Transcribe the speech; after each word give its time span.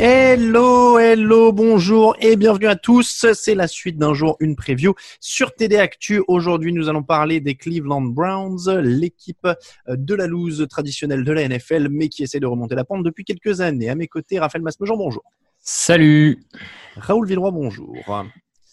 Hello, 0.00 0.98
hello, 0.98 1.52
bonjour 1.52 2.16
et 2.20 2.34
bienvenue 2.34 2.66
à 2.66 2.74
tous. 2.74 3.26
C'est 3.32 3.54
la 3.54 3.68
suite 3.68 3.96
d'un 3.96 4.12
jour, 4.12 4.36
une 4.40 4.56
preview 4.56 4.94
sur 5.20 5.54
TD 5.54 5.76
Actu. 5.76 6.20
Aujourd'hui, 6.26 6.72
nous 6.72 6.88
allons 6.88 7.04
parler 7.04 7.40
des 7.40 7.54
Cleveland 7.54 8.02
Browns, 8.02 8.80
l'équipe 8.80 9.46
de 9.88 10.14
la 10.14 10.26
loose 10.26 10.66
traditionnelle 10.68 11.22
de 11.22 11.32
la 11.32 11.48
NFL, 11.48 11.88
mais 11.90 12.08
qui 12.08 12.24
essaie 12.24 12.40
de 12.40 12.46
remonter 12.46 12.74
la 12.74 12.84
pente 12.84 13.04
depuis 13.04 13.24
quelques 13.24 13.60
années. 13.60 13.88
À 13.88 13.94
mes 13.94 14.08
côtés, 14.08 14.40
Raphaël 14.40 14.62
Masmejean, 14.62 14.96
bonjour. 14.96 15.22
Salut. 15.60 16.42
Raoul 16.96 17.28
Villeroy, 17.28 17.52
bonjour. 17.52 17.96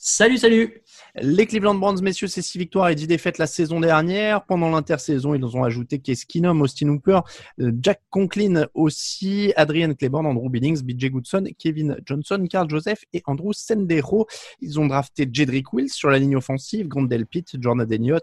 Salut, 0.03 0.39
salut. 0.39 0.81
Les 1.21 1.45
Cleveland 1.45 1.75
Browns, 1.75 2.01
messieurs, 2.01 2.25
c'est 2.25 2.41
6 2.41 2.57
victoires 2.57 2.89
et 2.89 2.95
10 2.95 3.05
défaites 3.05 3.37
la 3.37 3.45
saison 3.45 3.79
dernière. 3.79 4.43
Pendant 4.47 4.71
l'intersaison, 4.71 5.35
ils 5.35 5.45
ont 5.45 5.63
ajouté 5.63 5.99
Case 5.99 6.25
Keenum, 6.25 6.59
Austin 6.63 6.89
Hooper, 6.89 7.19
euh, 7.59 7.71
Jack 7.79 8.01
Conklin 8.09 8.65
aussi, 8.73 9.53
Adrian 9.55 9.93
Claiborne, 9.93 10.25
Andrew 10.25 10.49
Billings, 10.49 10.81
BJ 10.81 11.11
Goodson, 11.11 11.43
Kevin 11.59 11.97
Johnson, 12.03 12.43
Carl 12.49 12.67
Joseph 12.67 13.05
et 13.13 13.21
Andrew 13.27 13.51
Sendero. 13.53 14.25
Ils 14.59 14.79
ont 14.79 14.87
drafté 14.87 15.29
Jedrick 15.31 15.71
Wills 15.71 15.91
sur 15.91 16.09
la 16.09 16.17
ligne 16.17 16.35
offensive, 16.35 16.87
Grandel 16.87 17.27
Pitt, 17.27 17.61
Jordan 17.61 17.85
Deniot, 17.85 18.17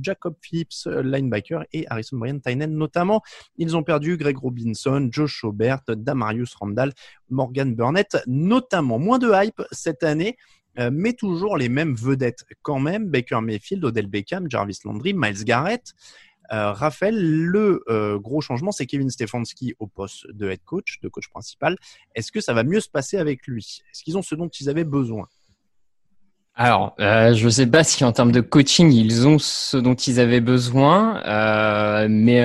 Jacob 0.00 0.34
Phillips, 0.40 0.88
linebacker 1.04 1.62
et 1.72 1.86
Harrison 1.88 2.16
Bryan 2.16 2.40
Tynen 2.40 2.74
notamment. 2.74 3.22
Ils 3.58 3.76
ont 3.76 3.84
perdu 3.84 4.16
Greg 4.16 4.38
Robinson, 4.38 5.08
Josh 5.12 5.44
Aubert, 5.44 5.82
Damarius 5.86 6.52
Randall, 6.54 6.92
Morgan 7.30 7.76
Burnett, 7.76 8.18
notamment. 8.26 8.98
Moins 8.98 9.20
de 9.20 9.30
hype 9.32 9.62
cette 9.70 10.02
année. 10.02 10.36
Euh, 10.78 10.90
mais 10.92 11.12
toujours 11.12 11.56
les 11.56 11.68
mêmes 11.68 11.94
vedettes 11.94 12.44
quand 12.62 12.78
même, 12.78 13.08
Baker 13.08 13.40
Mayfield, 13.42 13.84
Odell 13.84 14.06
Beckham, 14.06 14.50
Jarvis 14.50 14.78
Landry, 14.84 15.12
Miles 15.14 15.44
Garrett. 15.44 15.92
Euh, 16.52 16.72
Raphaël, 16.72 17.16
le 17.16 17.82
euh, 17.88 18.18
gros 18.18 18.40
changement, 18.40 18.72
c'est 18.72 18.86
Kevin 18.86 19.08
Stefanski 19.10 19.74
au 19.78 19.86
poste 19.86 20.26
de 20.32 20.50
head 20.50 20.62
coach, 20.64 20.98
de 21.02 21.08
coach 21.08 21.28
principal. 21.28 21.76
Est-ce 22.14 22.32
que 22.32 22.40
ça 22.40 22.52
va 22.52 22.62
mieux 22.62 22.80
se 22.80 22.88
passer 22.88 23.16
avec 23.16 23.46
lui? 23.46 23.82
Est-ce 23.90 24.02
qu'ils 24.02 24.18
ont 24.18 24.22
ce 24.22 24.34
dont 24.34 24.48
ils 24.48 24.68
avaient 24.68 24.84
besoin? 24.84 25.28
Alors, 26.54 26.94
je 26.98 27.44
ne 27.44 27.50
sais 27.50 27.66
pas 27.66 27.82
si 27.82 28.04
en 28.04 28.12
termes 28.12 28.32
de 28.32 28.42
coaching, 28.42 28.92
ils 28.92 29.26
ont 29.26 29.38
ce 29.38 29.78
dont 29.78 29.94
ils 29.94 30.20
avaient 30.20 30.42
besoin, 30.42 31.22
mais 32.08 32.36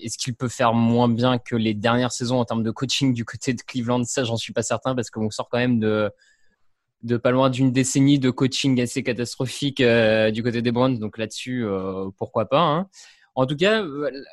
est-ce 0.00 0.16
qu'il 0.16 0.34
peut 0.34 0.48
faire 0.48 0.72
moins 0.72 1.10
bien 1.10 1.36
que 1.36 1.54
les 1.54 1.74
dernières 1.74 2.12
saisons 2.12 2.38
en 2.38 2.46
termes 2.46 2.62
de 2.62 2.70
coaching 2.70 3.12
du 3.12 3.26
côté 3.26 3.52
de 3.52 3.60
Cleveland? 3.60 4.04
Ça, 4.04 4.24
j'en 4.24 4.38
suis 4.38 4.54
pas 4.54 4.62
certain 4.62 4.94
parce 4.94 5.10
qu'on 5.10 5.30
sort 5.30 5.50
quand 5.50 5.58
même 5.58 5.78
de 5.78 6.10
de 7.02 7.16
pas 7.16 7.30
loin 7.30 7.50
d'une 7.50 7.72
décennie 7.72 8.18
de 8.18 8.30
coaching 8.30 8.80
assez 8.80 9.02
catastrophique 9.02 9.80
euh, 9.80 10.30
du 10.30 10.42
côté 10.42 10.62
des 10.62 10.72
Browns. 10.72 10.98
Donc 10.98 11.18
là-dessus, 11.18 11.64
euh, 11.64 12.08
pourquoi 12.16 12.46
pas. 12.46 12.60
Hein. 12.60 12.88
En 13.34 13.46
tout 13.46 13.54
cas, 13.54 13.84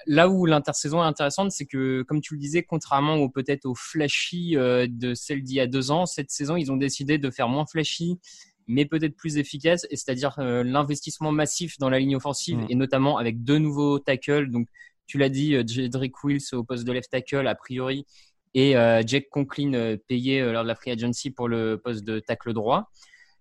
là 0.08 0.30
où 0.30 0.48
l'intersaison 0.48 1.04
est 1.04 1.06
intéressante, 1.06 1.52
c'est 1.52 1.68
que, 1.68 2.02
comme 2.02 2.22
tu 2.22 2.34
le 2.34 2.40
disais, 2.40 2.64
contrairement 2.64 3.18
au 3.18 3.30
peut-être 3.30 3.66
au 3.66 3.76
flashy 3.76 4.58
euh, 4.58 4.88
de 4.90 5.14
celle 5.14 5.44
d'il 5.44 5.58
y 5.58 5.60
a 5.60 5.68
deux 5.68 5.92
ans, 5.92 6.08
cette 6.08 6.32
saison, 6.32 6.56
ils 6.56 6.72
ont 6.72 6.78
décidé 6.78 7.20
de 7.20 7.30
faire 7.30 7.48
moins 7.48 7.68
flashy, 7.68 8.18
mais 8.66 8.86
peut-être 8.86 9.16
plus 9.16 9.38
efficace, 9.38 9.86
et 9.92 9.96
c'est-à-dire 9.96 10.34
l'investissement 10.40 11.32
massif 11.32 11.78
dans 11.78 11.92
la 11.92 12.00
ligne 12.00 12.16
offensive, 12.16 12.58
Mm. 12.58 12.68
et 12.70 12.76
notamment 12.76 13.18
avec 13.20 13.44
deux 13.44 13.60
nouveaux 13.60 14.00
tackles. 14.00 14.50
Donc, 14.50 14.68
tu 15.06 15.20
l'as 15.20 15.30
dit, 15.30 15.56
Jedrick 15.68 16.24
Wills 16.24 16.42
au 16.54 16.64
poste 16.64 16.84
de 16.84 16.92
left 16.92 17.12
tackle, 17.12 17.46
a 17.46 17.54
priori, 17.54 18.08
et 18.56 18.76
euh, 18.76 19.04
Jack 19.06 19.30
Conklin 19.30 19.74
euh, 19.74 19.98
payé 20.08 20.42
euh, 20.42 20.54
lors 20.54 20.64
de 20.64 20.68
la 20.68 20.76
free 20.76 20.90
agency 20.90 21.30
pour 21.30 21.48
le 21.48 21.78
poste 21.78 22.04
de 22.04 22.20
tacle 22.20 22.54
droit. 22.54 22.90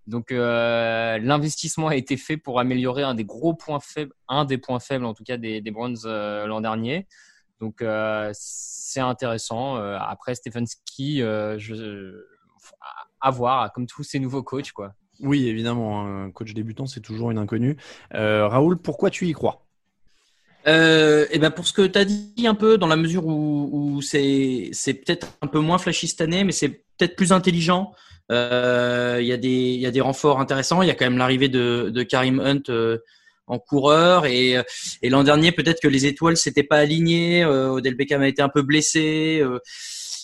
Donc 0.07 0.33
euh, 0.33 1.19
l'investissement 1.19 1.89
a 1.89 1.97
été 1.97 2.19
fait 2.19 2.37
pour 2.37 2.61
améliorer 2.61 3.05
un 3.05 3.15
des 3.15 3.25
gros 3.25 3.55
points 3.55 3.81
faibles, 3.81 4.13
un 4.29 4.45
des 4.45 4.59
points 4.59 4.81
faibles 4.81 5.07
en 5.07 5.15
tout 5.15 5.25
cas 5.25 5.39
des, 5.39 5.63
des 5.63 5.71
Browns 5.71 5.97
l'an 6.05 6.61
dernier. 6.61 7.07
Donc 7.61 7.83
c'est 8.35 9.01
intéressant. 9.01 9.77
Après 9.77 10.35
Stefanski, 10.35 11.23
à 11.23 11.57
voir 13.31 13.73
comme 13.73 13.87
tous 13.87 14.03
ces 14.03 14.19
nouveaux 14.19 14.43
coachs 14.43 14.73
quoi. 14.73 14.93
Oui, 15.21 15.49
évidemment, 15.49 16.05
un 16.05 16.31
coach 16.33 16.53
débutant, 16.53 16.85
c'est 16.85 17.01
toujours 17.01 17.31
une 17.31 17.39
inconnue. 17.39 17.79
Raoul, 18.11 18.77
pourquoi 18.77 19.09
tu 19.09 19.27
y 19.27 19.33
crois? 19.33 19.64
Euh, 20.67 21.27
et 21.31 21.39
ben 21.39 21.51
pour 21.51 21.67
ce 21.67 21.73
que 21.73 21.87
tu 21.87 21.99
as 21.99 22.05
dit 22.05 22.47
un 22.47 22.55
peu, 22.55 22.79
dans 22.79 22.87
la 22.87 22.97
mesure 22.97 23.27
où, 23.27 23.69
où 23.73 24.03
c'est 24.03 24.71
c'est 24.73 24.95
peut-être 24.95 25.29
un 25.43 25.47
peu 25.47 25.59
moins 25.59 25.79
flashy 25.79 26.09
cette 26.09 26.21
année, 26.23 26.45
mais 26.45 26.53
c'est 26.53 26.69
peut-être 26.69 27.17
plus 27.17 27.33
intelligent. 27.33 27.93
Euh, 28.33 29.19
Il 29.21 29.27
y 29.27 29.39
des 29.39 29.49
il 29.49 29.81
y 29.81 29.87
a 29.87 29.91
des 29.91 30.01
renforts 30.01 30.41
intéressants. 30.41 30.83
Il 30.83 30.89
y 30.89 30.91
a 30.91 30.95
quand 30.95 31.05
même 31.05 31.19
l'arrivée 31.19 31.49
de, 31.49 31.91
de 31.93 32.03
Karim 32.03 32.41
Hunt 32.41 32.63
euh, 32.71 32.99
en 33.47 33.59
coureur 33.59 34.25
et 34.25 34.57
et 35.03 35.11
l'an 35.11 35.23
dernier 35.23 35.53
peut-être 35.53 35.81
que 35.83 35.89
les 35.89 36.07
étoiles 36.07 36.37
s'étaient 36.39 36.63
pas 36.63 36.79
alignées. 36.79 37.45
Euh, 37.45 37.71
Odell 37.73 37.95
Beckham 37.95 38.23
a 38.23 38.29
été 38.29 38.41
un 38.41 38.49
peu 38.49 38.63
blessé. 38.63 39.43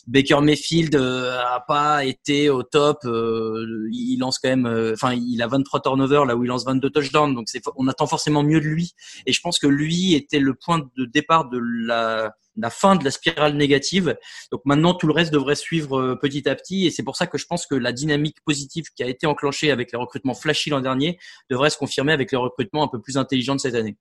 Baker 0.06 0.40
Mayfield 0.40 0.94
euh, 0.94 1.38
a 1.38 1.60
pas 1.60 2.04
été 2.04 2.48
au 2.50 2.62
top. 2.62 2.98
Euh, 3.04 3.88
il 3.92 4.18
lance 4.18 4.38
quand 4.38 4.48
même, 4.48 4.66
euh, 4.66 4.92
enfin, 4.94 5.14
il 5.14 5.42
a 5.42 5.46
23 5.46 5.82
turnovers 5.82 6.24
là 6.24 6.36
où 6.36 6.44
il 6.44 6.48
lance 6.48 6.64
22 6.64 6.90
touchdowns. 6.90 7.34
Donc 7.34 7.48
c'est, 7.48 7.60
on 7.76 7.88
attend 7.88 8.06
forcément 8.06 8.42
mieux 8.42 8.60
de 8.60 8.66
lui. 8.66 8.94
Et 9.26 9.32
je 9.32 9.40
pense 9.40 9.58
que 9.58 9.66
lui 9.66 10.14
était 10.14 10.38
le 10.38 10.54
point 10.54 10.88
de 10.96 11.04
départ 11.04 11.48
de 11.48 11.58
la, 11.58 12.34
la 12.56 12.70
fin 12.70 12.96
de 12.96 13.04
la 13.04 13.10
spirale 13.10 13.56
négative. 13.56 14.16
Donc 14.50 14.62
maintenant 14.64 14.94
tout 14.94 15.06
le 15.06 15.12
reste 15.12 15.32
devrait 15.32 15.54
suivre 15.54 16.14
petit 16.14 16.48
à 16.48 16.54
petit. 16.54 16.86
Et 16.86 16.90
c'est 16.90 17.02
pour 17.02 17.16
ça 17.16 17.26
que 17.26 17.38
je 17.38 17.46
pense 17.46 17.66
que 17.66 17.74
la 17.74 17.92
dynamique 17.92 18.38
positive 18.44 18.86
qui 18.94 19.02
a 19.02 19.06
été 19.06 19.26
enclenchée 19.26 19.70
avec 19.70 19.92
les 19.92 19.98
recrutements 19.98 20.34
flashy 20.34 20.70
l'an 20.70 20.80
dernier 20.80 21.18
devrait 21.50 21.70
se 21.70 21.78
confirmer 21.78 22.12
avec 22.12 22.32
les 22.32 22.38
recrutements 22.38 22.84
un 22.84 22.88
peu 22.88 23.00
plus 23.00 23.16
intelligents 23.16 23.54
de 23.54 23.60
cette 23.60 23.74
année. 23.74 23.96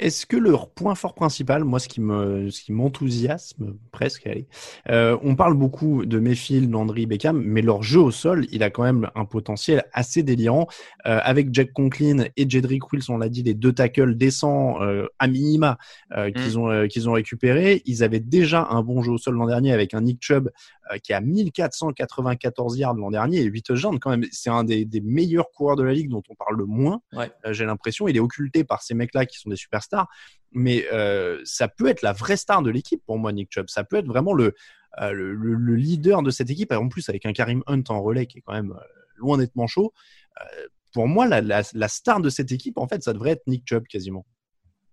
Est-ce 0.00 0.24
que 0.24 0.38
leur 0.38 0.70
point 0.70 0.94
fort 0.94 1.14
principal, 1.14 1.62
moi, 1.62 1.78
ce 1.78 1.86
qui 1.86 2.00
me, 2.00 2.48
ce 2.48 2.62
qui 2.62 2.72
m'enthousiasme 2.72 3.76
presque, 3.92 4.26
allez, 4.26 4.46
euh, 4.88 5.18
on 5.22 5.36
parle 5.36 5.54
beaucoup 5.54 6.06
de 6.06 6.18
Mayfield, 6.18 6.70
Landry, 6.70 7.04
Beckham, 7.04 7.42
mais 7.44 7.60
leur 7.60 7.82
jeu 7.82 8.00
au 8.00 8.10
sol, 8.10 8.46
il 8.50 8.62
a 8.62 8.70
quand 8.70 8.82
même 8.82 9.10
un 9.14 9.26
potentiel 9.26 9.84
assez 9.92 10.22
délirant. 10.22 10.68
Euh, 11.06 11.20
avec 11.22 11.52
Jack 11.52 11.74
Conklin 11.74 12.24
et 12.38 12.48
Jedrick 12.48 12.90
Wills, 12.90 13.04
on 13.10 13.18
l'a 13.18 13.28
dit, 13.28 13.42
les 13.42 13.52
deux 13.52 13.74
tackles 13.74 14.16
décents 14.16 14.80
euh, 14.80 15.06
à 15.18 15.26
minima 15.26 15.76
euh, 16.16 16.30
qu'ils 16.30 16.58
ont, 16.58 16.70
euh, 16.70 16.86
qu'ils 16.86 17.10
ont 17.10 17.12
récupéré. 17.12 17.82
Ils 17.84 18.02
avaient 18.02 18.20
déjà 18.20 18.68
un 18.70 18.82
bon 18.82 19.02
jeu 19.02 19.12
au 19.12 19.18
sol 19.18 19.34
l'an 19.34 19.46
dernier 19.46 19.72
avec 19.72 19.92
un 19.92 20.00
Nick 20.00 20.22
Chubb 20.22 20.50
qui 20.98 21.12
a 21.12 21.20
1494 21.20 22.76
yards 22.78 22.94
l'an 22.94 23.10
dernier 23.10 23.38
et 23.38 23.44
8 23.44 23.62
touchdowns 23.62 23.98
quand 23.98 24.10
même. 24.10 24.24
C'est 24.32 24.50
un 24.50 24.64
des, 24.64 24.84
des 24.84 25.00
meilleurs 25.00 25.50
coureurs 25.52 25.76
de 25.76 25.82
la 25.82 25.92
ligue 25.92 26.08
dont 26.10 26.22
on 26.28 26.34
parle 26.34 26.56
le 26.56 26.64
moins. 26.66 27.00
Ouais. 27.12 27.30
Euh, 27.46 27.52
J'ai 27.52 27.64
l'impression, 27.64 28.08
il 28.08 28.16
est 28.16 28.20
occulté 28.20 28.64
par 28.64 28.82
ces 28.82 28.94
mecs-là 28.94 29.26
qui 29.26 29.38
sont 29.38 29.50
des 29.50 29.56
superstars, 29.56 30.08
mais 30.52 30.84
euh, 30.92 31.40
ça 31.44 31.68
peut 31.68 31.86
être 31.88 32.02
la 32.02 32.12
vraie 32.12 32.36
star 32.36 32.62
de 32.62 32.70
l'équipe 32.70 33.02
pour 33.06 33.18
moi, 33.18 33.32
Nick 33.32 33.50
Chubb. 33.52 33.68
Ça 33.68 33.84
peut 33.84 33.96
être 33.96 34.06
vraiment 34.06 34.32
le, 34.32 34.54
euh, 35.00 35.12
le, 35.12 35.34
le- 35.34 35.54
le 35.54 35.74
leader 35.76 36.22
de 36.22 36.30
cette 36.30 36.50
équipe. 36.50 36.72
Et 36.72 36.76
en 36.76 36.88
plus, 36.88 37.08
avec 37.08 37.26
un 37.26 37.32
Karim 37.32 37.62
Hunt 37.66 37.82
en 37.88 38.02
relais 38.02 38.26
qui 38.26 38.38
est 38.38 38.42
quand 38.42 38.54
même 38.54 38.72
euh, 38.72 38.80
loin 39.16 39.38
d'être 39.38 39.54
manchot. 39.56 39.92
Euh, 40.40 40.66
pour 40.92 41.06
moi, 41.06 41.28
la, 41.28 41.40
la, 41.40 41.62
la 41.72 41.88
star 41.88 42.20
de 42.20 42.28
cette 42.30 42.50
équipe, 42.50 42.76
en 42.78 42.88
fait, 42.88 43.02
ça 43.04 43.12
devrait 43.12 43.30
être 43.30 43.46
Nick 43.46 43.62
Chubb 43.68 43.86
quasiment. 43.86 44.26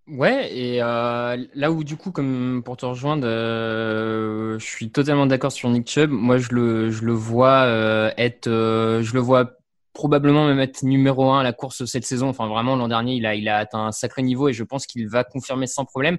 Ouais, 0.07 0.56
et 0.57 0.81
euh, 0.81 1.36
là 1.54 1.69
où 1.69 1.83
du 1.83 1.98
coup, 1.98 2.12
comme 2.12 2.62
pour 2.63 2.77
te 2.77 2.86
rejoindre, 2.86 3.27
euh, 3.27 4.57
je 4.57 4.65
suis 4.65 4.89
totalement 4.89 5.25
d'accord 5.25 5.51
sur 5.51 5.69
Nick 5.69 5.89
Chubb. 5.89 6.09
Moi, 6.12 6.38
je 6.38 6.54
le, 6.54 6.89
je 6.92 7.04
le 7.04 7.12
vois 7.12 7.63
euh, 7.65 8.09
être, 8.18 8.48
je 8.48 9.13
le 9.13 9.19
vois 9.19 9.51
probablement 9.92 10.48
même 10.48 10.62
être 10.62 10.83
numéro 10.83 11.30
un 11.31 11.42
à 11.42 11.44
la 11.44 11.51
course 11.51 11.83
cette 11.83 12.06
saison. 12.06 12.30
Enfin, 12.30 12.48
vraiment, 12.48 12.77
l'an 12.77 12.88
dernier, 12.88 13.15
il 13.15 13.25
a, 13.25 13.36
il 13.36 13.50
a 13.50 13.57
atteint 13.57 13.86
un 13.88 13.92
sacré 13.92 14.21
niveau 14.24 14.48
et 14.48 14.54
je 14.54 14.63
pense 14.63 14.86
qu'il 14.88 15.09
va 15.09 15.25
confirmer 15.25 15.68
sans 15.68 15.83
problème. 15.83 16.18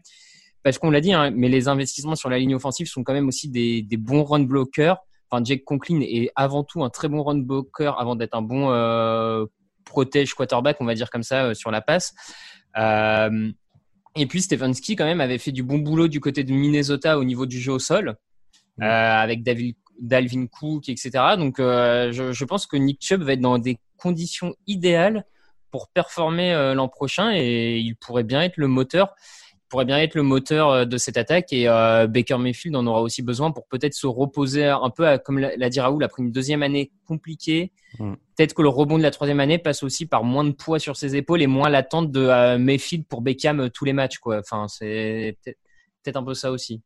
Parce 0.62 0.76
qu'on 0.76 0.90
l'a 0.90 1.00
dit, 1.00 1.14
hein, 1.14 1.31
mais 1.35 1.49
les 1.49 1.67
investissements 1.69 2.17
sur 2.17 2.29
la 2.29 2.38
ligne 2.38 2.55
offensive 2.55 2.88
sont 2.88 3.02
quand 3.05 3.14
même 3.14 3.29
aussi 3.29 3.49
des, 3.49 3.81
des 3.81 3.96
bons 3.96 4.23
run 4.23 4.40
blockers. 4.40 4.99
Enfin, 5.31 5.43
Jake 5.43 5.64
Conklin 5.64 6.00
est 6.02 6.31
avant 6.37 6.62
tout 6.62 6.85
un 6.85 6.90
très 6.90 7.08
bon 7.08 7.23
run 7.23 7.38
blocker 7.38 7.94
avant 7.99 8.17
d'être 8.17 8.35
un 8.35 8.43
bon 8.43 9.46
protège 9.87 10.35
quarterback, 10.35 10.76
on 10.81 10.85
va 10.85 10.94
dire 10.94 11.08
comme 11.08 11.23
ça, 11.23 11.55
sur 11.55 11.70
la 11.70 11.81
passe. 11.81 12.12
Euh, 12.76 13.50
et 14.19 14.26
puis 14.26 14.43
Stefanski 14.43 14.97
quand 14.97 15.05
même 15.05 15.20
avait 15.20 15.38
fait 15.38 15.53
du 15.53 15.62
bon 15.62 15.79
boulot 15.79 16.09
du 16.09 16.20
côté 16.20 16.44
de 16.44 16.53
Minnesota 16.53 17.19
au 17.19 17.25
niveau 17.25 17.47
du 17.47 17.61
jeu 17.61 17.73
au 17.73 17.79
sol, 17.79 18.17
euh, 18.81 18.85
avec 18.85 19.43
David, 19.43 19.76
Dalvin 20.00 20.47
Cook, 20.47 20.88
etc. 20.88 21.11
Donc 21.37 21.59
euh, 21.59 22.12
je, 22.12 22.32
je, 22.32 22.44
pense 22.44 22.67
que 22.67 22.76
Nick 22.76 23.00
Chubb 23.00 23.23
va 23.23 23.32
être 23.32 23.41
dans 23.41 23.59
des 23.59 23.79
conditions 23.97 24.55
idéales 24.67 25.25
pour 25.70 25.88
performer 25.88 26.53
euh, 26.53 26.75
l'an 26.75 26.88
prochain 26.88 27.32
et 27.35 27.79
il 27.79 27.97
pourrait 27.97 28.25
bien 28.25 28.43
être 28.43 28.56
le 28.56 28.69
moteur 28.69 29.15
pourrait 29.69 29.85
bien 29.85 29.99
être 29.99 30.15
le 30.15 30.23
moteur 30.23 30.70
euh, 30.70 30.85
de 30.85 30.97
cette 30.97 31.17
attaque 31.17 31.53
et 31.53 31.69
euh, 31.69 32.06
Baker 32.06 32.38
Mayfield 32.38 32.75
en 32.76 32.87
aura 32.87 33.03
aussi 33.03 33.23
besoin 33.23 33.50
pour 33.50 33.67
peut-être 33.67 33.94
se 33.94 34.06
reposer 34.06 34.65
un 34.67 34.91
peu, 34.91 35.19
comme 35.19 35.38
l'a 35.38 35.69
dit 35.69 35.81
Raoul, 35.81 36.03
après 36.05 36.23
une 36.23 36.32
deuxième 36.32 36.62
année 36.62 36.91
compliquée. 37.06 37.73
Mm. 37.99 38.15
Peut-être 38.37 38.55
que 38.55 38.62
le 38.62 38.69
rebond 38.69 38.99
de 38.99 39.03
la 39.03 39.11
troisième 39.11 39.41
année 39.41 39.59
passe 39.59 39.82
aussi 39.82 40.06
par 40.06 40.25
moins 40.25 40.44
de 40.44 40.53
poids 40.53 40.79
sur 40.79 40.97
ses 40.97 41.17
épaules 41.17 41.43
et 41.43 41.47
moins 41.47 41.69
l'attente 41.69 42.11
de 42.11 42.20
euh, 42.20 42.59
Mayfield 42.59 43.06
pour 43.06 43.20
Beckham 43.20 43.70
tous 43.70 43.85
les 43.85 43.93
matchs. 43.93 44.19
Quoi. 44.19 44.38
Enfin, 44.38 44.67
c'est 44.69 45.37
peut-être 46.03 46.17
un 46.17 46.25
peu 46.25 46.35
ça 46.35 46.50
aussi. 46.50 46.82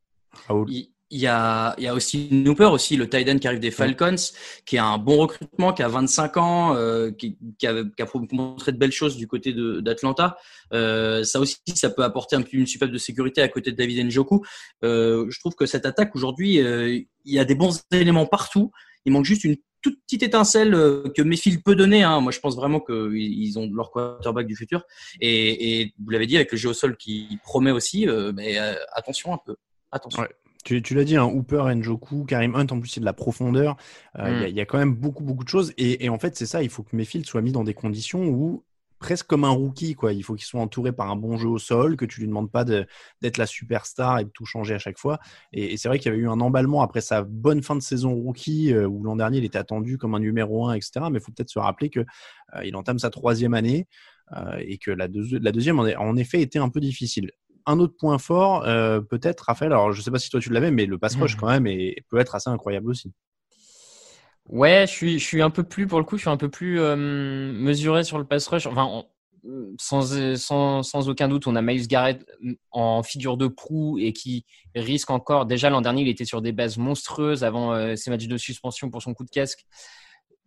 Raoul. 0.49 0.71
Il 0.71 0.89
y 1.19 1.27
a, 1.27 1.75
il 1.79 1.85
y 1.85 1.89
a 1.89 1.95
aussi 1.95 2.29
Nooper 2.31 2.71
aussi, 2.73 2.97
le 2.97 3.09
tight 3.09 3.29
end 3.29 3.39
qui 3.39 3.47
arrive 3.47 3.61
des 3.61 3.71
Falcons, 3.71 4.17
qui 4.65 4.79
a 4.79 4.85
un 4.85 4.99
bon 4.99 5.19
recrutement, 5.19 5.73
qui 5.73 5.83
a 5.83 5.89
25 5.89 6.37
ans, 6.37 6.77
euh, 6.77 7.11
qui, 7.11 7.37
qui, 7.59 7.67
a, 7.67 7.85
qui, 7.85 8.03
a, 8.03 8.07
montré 8.33 8.73
de 8.73 8.79
belles 8.79 8.93
choses 8.93 9.17
du 9.17 9.27
côté 9.27 9.55
d'Atlanta. 9.55 10.37
Euh, 10.73 11.25
ça 11.25 11.41
aussi, 11.41 11.59
ça 11.75 11.91
peut 11.91 12.05
apporter 12.05 12.37
un 12.37 12.43
peu 12.43 12.57
une 12.57 12.67
super 12.67 12.89
de 12.89 12.99
sécurité 12.99 13.43
à 13.43 13.49
côté 13.49 13.73
de 13.73 13.77
David 13.77 14.07
Njoku. 14.07 14.43
Euh, 14.85 15.27
je 15.29 15.39
trouve 15.41 15.55
que 15.55 15.67
cette 15.67 15.87
attaque 15.87 16.15
aujourd'hui, 16.15 16.61
euh, 16.61 16.99
il 17.25 17.35
y 17.35 17.39
a 17.39 17.45
des 17.45 17.55
bons 17.55 17.83
éléments 17.93 18.27
partout. 18.27 18.73
Il 19.05 19.13
manque 19.13 19.25
juste 19.25 19.45
une 19.45 19.57
toute 19.83 20.01
petite 20.05 20.23
étincelle 20.23 20.75
euh, 20.75 21.05
que 21.15 21.23
Mayfield 21.23 21.63
peut 21.63 21.75
donner. 21.75 22.03
Hein. 22.03 22.21
Moi, 22.21 22.33
je 22.33 22.41
pense 22.41 22.57
vraiment 22.57 22.81
qu'ils 22.81 23.59
ont 23.59 23.69
leur 23.73 23.91
quarterback 23.91 24.47
du 24.47 24.57
futur. 24.57 24.85
Et, 25.21 25.81
et 25.81 25.95
vous 26.03 26.11
l'avez 26.11 26.27
dit, 26.27 26.37
avec 26.37 26.53
le 26.53 26.57
jeu 26.57 26.71
au 26.71 26.75
sol 26.75 26.97
qui 26.97 27.39
promet 27.43 27.73
aussi, 27.73 28.09
euh, 28.09 28.33
mais 28.35 28.57
attention 28.93 29.35
un 29.35 29.39
peu. 29.45 29.57
Attention. 29.91 30.23
Ouais. 30.23 30.29
Tu, 30.65 30.83
tu 30.83 30.95
l'as 30.95 31.05
dit, 31.05 31.17
hein, 31.17 31.25
Hooper, 31.25 31.65
Njoku, 31.75 32.25
Karim 32.25 32.55
Hunt, 32.55 32.67
en 32.71 32.81
plus, 32.81 32.89
c'est 32.89 33.01
de 33.01 33.05
la 33.05 33.13
profondeur. 33.13 33.77
Euh, 34.19 34.29
il 34.29 34.45
euh, 34.45 34.49
y, 34.49 34.55
y, 34.55 34.61
a 34.61 34.67
quand 34.67 34.79
même 34.79 34.95
beaucoup, 34.95 35.25
beaucoup 35.25 35.45
de 35.45 35.49
choses. 35.49 35.73
Et, 35.77 36.05
et 36.05 36.09
en 36.09 36.19
fait, 36.19 36.37
c'est 36.37 36.47
ça, 36.47 36.63
il 36.63 36.71
faut 36.71 36.83
que 36.83 36.95
Mayfield 36.95 37.27
soit 37.27 37.43
mis 37.43 37.53
dans 37.53 37.65
des 37.65 37.75
conditions 37.75 38.27
où 38.29 38.65
presque 39.03 39.27
comme 39.27 39.45
un 39.45 39.51
rookie, 39.51 39.95
quoi. 39.95 40.13
Il 40.15 40.23
faut 40.23 40.35
qu'il 40.35 40.47
soit 40.47 40.61
entouré 40.61 40.93
par 40.93 41.11
un 41.11 41.17
bon 41.17 41.37
jeu 41.37 41.49
au 41.49 41.59
sol, 41.59 41.97
que 41.97 42.05
tu 42.07 42.21
lui 42.21 42.29
demandes 42.29 42.51
pas 42.51 42.65
d'être 42.65 43.37
la 43.37 43.47
superstar 43.47 44.21
et 44.21 44.25
de 44.25 44.31
tout 44.31 44.47
changer 44.47 44.75
à 44.75 44.79
chaque 44.79 44.97
fois. 44.97 45.19
Et, 45.53 45.75
et 45.75 45.77
c'est 45.77 45.89
vrai 45.89 45.99
qu'il 45.99 46.11
y 46.11 46.15
avait 46.15 46.23
eu 46.23 46.29
un 46.29 46.41
emballement 46.41 46.83
après 46.83 47.03
sa 47.03 47.23
bonne 47.23 47.63
fin 47.63 47.75
de 47.75 47.83
saison 47.83 48.15
rookie, 48.15 48.73
euh, 48.73 48.87
où 48.87 49.03
l'an 49.03 49.17
dernier 49.17 49.39
il 49.39 49.45
était 49.45 49.59
attendu 49.59 49.99
comme 49.99 50.15
un 50.15 50.21
numéro 50.21 50.69
1, 50.69 50.75
etc. 50.75 51.07
Mais 51.11 51.19
il 51.19 51.21
faut 51.21 51.33
peut-être 51.33 51.51
se 51.51 51.59
rappeler 51.59 51.91
que 51.91 52.01
euh, 52.01 52.65
il 52.65 52.75
entame 52.77 52.99
sa 52.99 53.11
troisième 53.11 53.55
année 53.55 53.89
euh, 54.37 54.57
et 54.61 54.79
que 54.79 54.91
la, 54.91 55.09
deux, 55.09 55.39
la 55.39 55.53
deuxième 55.53 55.79
en, 55.81 55.85
en 55.85 56.17
effet 56.17 56.41
était 56.41 56.61
un 56.61 56.69
peu 56.69 56.81
difficile 56.81 57.33
un 57.67 57.79
autre 57.79 57.95
point 57.99 58.19
fort, 58.19 58.65
euh, 58.67 59.01
peut-être, 59.01 59.41
Raphaël, 59.43 59.73
alors 59.73 59.93
je 59.93 59.99
ne 59.99 60.03
sais 60.03 60.11
pas 60.11 60.19
si 60.19 60.31
toi 60.31 60.41
tu 60.41 60.51
l'avais, 60.51 60.71
mais 60.71 60.87
le 60.87 60.99
pass 60.99 61.17
rush 61.17 61.37
mmh. 61.37 61.41
quand 61.41 61.49
même 61.49 61.67
et 61.67 62.03
peut 62.09 62.19
être 62.19 62.35
assez 62.35 62.51
incroyable 62.51 62.91
aussi. 62.91 63.13
Ouais, 64.49 64.85
je 64.89 64.93
suis, 64.93 65.19
je 65.19 65.25
suis 65.25 65.43
un 65.43 65.51
peu 65.51 65.63
plus, 65.63 65.87
pour 65.87 65.99
le 65.99 66.05
coup, 66.05 66.17
je 66.17 66.23
suis 66.23 66.31
un 66.31 66.37
peu 66.37 66.49
plus 66.49 66.81
euh, 66.81 66.97
mesuré 66.97 68.05
sur 68.05 68.19
le 68.19 68.25
pass 68.25 68.47
rush. 68.49 68.67
Enfin, 68.67 69.05
sans, 69.79 70.37
sans, 70.37 70.83
sans, 70.83 71.09
aucun 71.09 71.29
doute, 71.29 71.47
on 71.47 71.57
a 71.57 71.63
Miles 71.63 71.89
Garrett 71.89 72.25
en 72.71 73.03
figure 73.03 73.37
de 73.37 73.49
proue 73.49 73.99
et 73.99 74.13
qui 74.13 74.45
risque 74.75 75.11
encore. 75.11 75.47
Déjà 75.47 75.71
l'an 75.71 75.81
dernier, 75.81 76.03
il 76.03 76.09
était 76.09 76.25
sur 76.25 76.43
des 76.43 76.53
bases 76.53 76.79
monstrueuses 76.79 77.45
avant 77.45 77.73
euh, 77.73 77.97
ses 77.97 78.11
matchs 78.11 78.27
de 78.27 78.37
suspension 78.37 78.91
pour 78.91 79.03
son 79.03 79.15
coup 79.15 79.25
de 79.25 79.31
casque. 79.31 79.65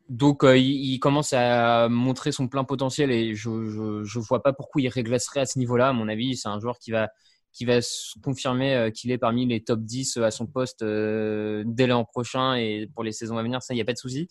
Donc, 0.09 0.43
euh, 0.43 0.57
il, 0.57 0.99
commence 0.99 1.33
à 1.33 1.89
montrer 1.89 2.31
son 2.31 2.47
plein 2.47 2.63
potentiel 2.63 3.11
et 3.11 3.33
je 3.33 3.49
ne 3.49 4.19
vois 4.19 4.43
pas 4.43 4.53
pourquoi 4.53 4.81
il 4.81 4.87
régresserait 4.87 5.39
à 5.39 5.45
ce 5.45 5.57
niveau-là. 5.57 5.89
À 5.89 5.93
mon 5.93 6.07
avis, 6.07 6.37
c'est 6.37 6.47
un 6.47 6.59
joueur 6.59 6.77
qui 6.77 6.91
va, 6.91 7.09
qui 7.51 7.65
va 7.65 7.81
se 7.81 8.19
confirmer 8.23 8.75
euh, 8.75 8.91
qu'il 8.91 9.11
est 9.11 9.17
parmi 9.17 9.47
les 9.47 9.63
top 9.63 9.79
10 9.81 10.17
à 10.17 10.29
son 10.29 10.45
poste 10.45 10.83
euh, 10.83 11.63
dès 11.65 11.87
l'an 11.87 12.05
prochain 12.05 12.53
et 12.53 12.87
pour 12.93 13.03
les 13.03 13.11
saisons 13.11 13.37
à 13.37 13.43
venir. 13.43 13.63
Ça, 13.63 13.73
il 13.73 13.77
n'y 13.77 13.81
a 13.81 13.85
pas 13.85 13.93
de 13.93 13.97
souci. 13.97 14.27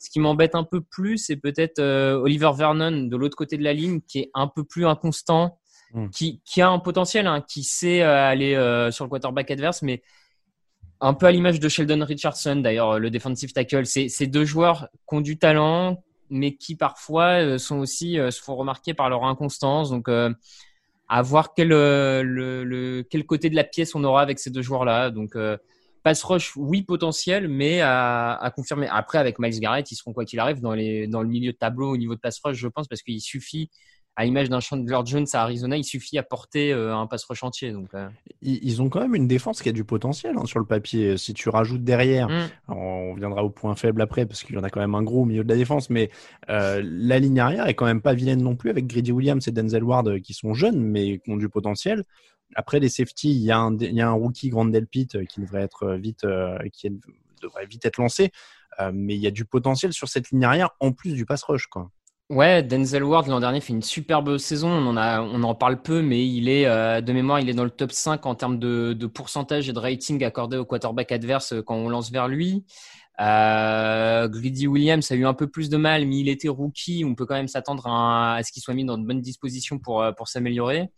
Ce 0.00 0.10
qui 0.10 0.18
m'embête 0.18 0.56
un 0.56 0.64
peu 0.64 0.80
plus, 0.80 1.18
c'est 1.18 1.36
peut-être 1.36 1.80
Oliver 1.80 2.50
Vernon 2.56 3.06
de 3.06 3.16
l'autre 3.16 3.36
côté 3.36 3.56
de 3.56 3.62
la 3.62 3.72
ligne 3.72 4.00
qui 4.00 4.18
est 4.18 4.30
un 4.34 4.48
peu 4.48 4.64
plus 4.64 4.84
inconstant, 4.84 5.60
hmm. 5.92 6.10
qui, 6.10 6.42
qui, 6.44 6.60
a 6.60 6.68
un 6.68 6.80
potentiel, 6.80 7.28
hein, 7.28 7.40
qui 7.40 7.62
sait 7.62 8.02
aller 8.02 8.54
sur 8.90 9.04
le 9.04 9.08
quarterback 9.08 9.50
adverse, 9.52 9.80
mais 9.82 10.02
un 11.00 11.14
peu 11.14 11.26
à 11.26 11.32
l'image 11.32 11.60
de 11.60 11.68
Sheldon 11.68 12.04
Richardson, 12.04 12.56
d'ailleurs, 12.56 12.98
le 12.98 13.10
defensive 13.10 13.52
tackle. 13.52 13.86
C'est 13.86 14.26
deux 14.26 14.44
joueurs 14.44 14.88
qui 15.08 15.16
ont 15.16 15.20
du 15.20 15.36
talent, 15.36 16.02
mais 16.30 16.54
qui 16.54 16.74
parfois 16.76 17.42
euh, 17.42 17.58
sont 17.58 17.78
aussi 17.78 18.18
euh, 18.18 18.30
se 18.30 18.42
font 18.42 18.56
remarquer 18.56 18.94
par 18.94 19.08
leur 19.08 19.24
inconstance. 19.24 19.90
Donc, 19.90 20.08
euh, 20.08 20.32
à 21.08 21.22
voir 21.22 21.54
quel, 21.54 21.68
le, 21.68 23.06
quel 23.10 23.26
côté 23.26 23.50
de 23.50 23.56
la 23.56 23.64
pièce 23.64 23.94
on 23.94 24.04
aura 24.04 24.22
avec 24.22 24.38
ces 24.38 24.50
deux 24.50 24.62
joueurs-là. 24.62 25.10
Donc, 25.10 25.36
pass 26.02 26.22
rush, 26.24 26.56
oui, 26.56 26.82
potentiel, 26.82 27.46
mais 27.46 27.82
à, 27.82 28.50
confirmer. 28.56 28.88
Après, 28.90 29.18
avec 29.18 29.38
Miles 29.38 29.60
Garrett, 29.60 29.90
ils 29.92 29.96
seront 29.96 30.14
quoi 30.14 30.24
qu'il 30.24 30.40
arrive 30.40 30.60
dans, 30.60 30.70
dans 30.70 31.22
le 31.22 31.28
milieu 31.28 31.52
de 31.52 31.56
tableau 31.58 31.90
au 31.90 31.98
niveau 31.98 32.14
de 32.14 32.20
pass 32.20 32.40
rush, 32.42 32.56
je 32.56 32.68
pense, 32.68 32.88
parce 32.88 33.02
qu'il 33.02 33.20
suffit 33.20 33.70
à 34.16 34.24
l'image 34.24 34.48
d'un 34.48 34.60
Chandler 34.60 35.00
Jones 35.04 35.26
à 35.32 35.42
Arizona, 35.42 35.76
il 35.76 35.84
suffit 35.84 36.18
à 36.18 36.22
porter 36.22 36.72
euh, 36.72 36.96
un 36.96 37.06
pass 37.06 37.26
chantier. 37.32 37.72
Donc, 37.72 37.88
euh. 37.94 38.08
ils, 38.42 38.80
ont 38.80 38.88
quand 38.88 39.00
même 39.00 39.14
une 39.14 39.26
défense 39.26 39.60
qui 39.60 39.68
a 39.68 39.72
du 39.72 39.84
potentiel 39.84 40.36
hein, 40.38 40.46
sur 40.46 40.60
le 40.60 40.64
papier. 40.64 41.16
Si 41.16 41.34
tu 41.34 41.48
rajoutes 41.48 41.82
derrière, 41.82 42.28
mm. 42.28 42.48
on 42.68 43.14
viendra 43.14 43.42
au 43.42 43.50
point 43.50 43.74
faible 43.74 44.00
après 44.02 44.24
parce 44.26 44.44
qu'il 44.44 44.54
y 44.54 44.58
en 44.58 44.62
a 44.62 44.70
quand 44.70 44.80
même 44.80 44.94
un 44.94 45.02
gros 45.02 45.22
au 45.22 45.24
milieu 45.24 45.42
de 45.42 45.48
la 45.48 45.56
défense, 45.56 45.90
mais 45.90 46.10
euh, 46.48 46.80
la 46.84 47.18
ligne 47.18 47.40
arrière 47.40 47.66
est 47.66 47.74
quand 47.74 47.86
même 47.86 48.02
pas 48.02 48.14
vilaine 48.14 48.42
non 48.42 48.54
plus 48.54 48.70
avec 48.70 48.86
Grady 48.86 49.10
Williams 49.10 49.46
et 49.48 49.50
Denzel 49.50 49.82
Ward 49.82 50.20
qui 50.20 50.32
sont 50.32 50.54
jeunes 50.54 50.80
mais 50.80 51.18
qui 51.18 51.30
ont 51.30 51.36
du 51.36 51.48
potentiel. 51.48 52.04
Après 52.54 52.78
les 52.78 52.88
safety, 52.88 53.30
il 53.30 53.42
y 53.42 53.50
a 53.50 53.58
un, 53.58 53.76
il 53.78 53.94
y 53.94 54.00
a 54.00 54.08
un 54.08 54.12
rookie 54.12 54.48
Grand 54.48 54.70
Pitt 54.86 55.26
qui 55.26 55.40
devrait 55.40 55.62
être 55.62 55.94
vite, 55.94 56.24
qui 56.72 56.88
devrait 57.42 57.66
vite 57.66 57.84
être 57.84 57.96
lancé, 57.96 58.30
mais 58.92 59.16
il 59.16 59.20
y 59.20 59.26
a 59.26 59.32
du 59.32 59.44
potentiel 59.44 59.92
sur 59.92 60.08
cette 60.08 60.30
ligne 60.30 60.44
arrière 60.44 60.70
en 60.78 60.92
plus 60.92 61.14
du 61.14 61.26
pass 61.26 61.42
rush 61.42 61.66
quoi. 61.66 61.90
Ouais, 62.30 62.62
Denzel 62.62 63.04
Ward 63.04 63.26
l'an 63.26 63.38
dernier 63.38 63.60
fait 63.60 63.74
une 63.74 63.82
superbe 63.82 64.38
saison. 64.38 64.70
On 64.70 64.86
en, 64.86 64.96
a, 64.96 65.20
on 65.20 65.42
en 65.42 65.54
parle 65.54 65.82
peu, 65.82 66.00
mais 66.00 66.26
il 66.26 66.48
est 66.48 66.64
euh, 66.66 67.02
de 67.02 67.12
mémoire, 67.12 67.38
il 67.38 67.50
est 67.50 67.54
dans 67.54 67.64
le 67.64 67.70
top 67.70 67.92
5 67.92 68.24
en 68.24 68.34
termes 68.34 68.58
de, 68.58 68.94
de 68.94 69.06
pourcentage 69.06 69.68
et 69.68 69.74
de 69.74 69.78
rating 69.78 70.24
accordé 70.24 70.56
au 70.56 70.64
quarterback 70.64 71.12
adverse 71.12 71.52
euh, 71.52 71.62
quand 71.62 71.74
on 71.74 71.90
lance 71.90 72.10
vers 72.10 72.26
lui. 72.28 72.64
Euh, 73.20 74.26
Greedy 74.28 74.66
Williams 74.66 75.10
a 75.10 75.14
eu 75.14 75.26
un 75.26 75.34
peu 75.34 75.48
plus 75.48 75.68
de 75.68 75.76
mal, 75.76 76.06
mais 76.06 76.16
il 76.16 76.28
était 76.30 76.48
rookie. 76.48 77.04
On 77.06 77.14
peut 77.14 77.26
quand 77.26 77.34
même 77.34 77.46
s'attendre 77.46 77.86
à, 77.86 78.40
ce 78.42 78.50
qu'il 78.52 78.62
soit 78.62 78.74
mis 78.74 78.86
dans 78.86 78.96
de 78.96 79.06
bonnes 79.06 79.20
dispositions 79.20 79.78
pour, 79.78 80.02
euh, 80.02 80.12
pour 80.12 80.28
s'améliorer. 80.28 80.88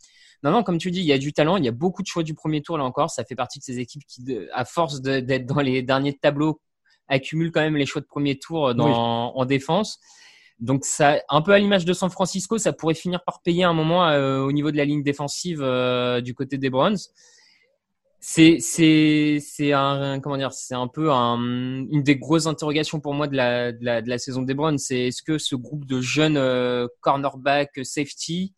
Non, 0.44 0.52
non, 0.52 0.62
comme 0.62 0.78
tu 0.78 0.92
dis, 0.92 1.00
il 1.00 1.06
y 1.06 1.12
a 1.12 1.18
du 1.18 1.32
talent, 1.32 1.56
il 1.56 1.64
y 1.64 1.68
a 1.68 1.72
beaucoup 1.72 2.02
de 2.02 2.06
choix 2.06 2.22
du 2.22 2.34
premier 2.34 2.62
tour 2.62 2.78
là 2.78 2.84
encore. 2.84 3.10
Ça 3.10 3.24
fait 3.24 3.34
partie 3.34 3.58
de 3.58 3.64
ces 3.64 3.80
équipes 3.80 4.02
qui, 4.06 4.24
à 4.52 4.64
force 4.64 5.00
d'être 5.00 5.46
dans 5.46 5.60
les 5.60 5.82
derniers 5.82 6.16
tableaux, 6.16 6.60
accumulent 7.08 7.50
quand 7.50 7.62
même 7.62 7.76
les 7.76 7.86
choix 7.86 8.00
de 8.00 8.06
premier 8.06 8.38
tour 8.38 8.74
dans, 8.76 9.34
en 9.34 9.44
défense. 9.44 9.98
Donc 10.58 10.84
ça, 10.84 11.18
un 11.28 11.42
peu 11.42 11.52
à 11.52 11.58
l'image 11.58 11.84
de 11.84 11.92
San 11.92 12.08
Francisco, 12.08 12.56
ça 12.56 12.72
pourrait 12.72 12.94
finir 12.94 13.22
par 13.24 13.42
payer 13.42 13.64
un 13.64 13.74
moment 13.74 14.08
euh, 14.08 14.40
au 14.40 14.52
niveau 14.52 14.70
de 14.70 14.76
la 14.76 14.86
ligne 14.86 15.02
défensive 15.02 15.60
euh, 15.62 16.20
du 16.22 16.34
côté 16.34 16.56
des 16.56 16.70
Browns. 16.70 16.96
C'est 18.20 18.58
c'est 18.60 19.38
c'est 19.40 19.72
un 19.72 20.18
comment 20.20 20.38
dire, 20.38 20.52
c'est 20.52 20.74
un 20.74 20.88
peu 20.88 21.12
un, 21.12 21.36
une 21.38 22.02
des 22.02 22.16
grosses 22.16 22.46
interrogations 22.46 23.00
pour 23.00 23.12
moi 23.14 23.28
de 23.28 23.36
la 23.36 23.72
de 23.72 23.84
la, 23.84 24.00
de 24.00 24.08
la 24.08 24.18
saison 24.18 24.42
des 24.42 24.54
Browns. 24.54 24.78
C'est 24.78 25.08
est-ce 25.08 25.22
que 25.22 25.36
ce 25.36 25.54
groupe 25.54 25.84
de 25.84 26.00
jeunes 26.00 26.38
euh, 26.38 26.88
cornerback 27.00 27.80
safety 27.82 28.54